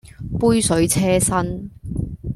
[0.39, 1.69] 杯水車薪